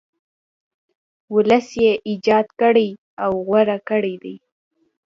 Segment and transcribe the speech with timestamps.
[1.33, 2.89] ولس یې ایجاد کړی
[3.23, 4.35] او غوره کړی دی.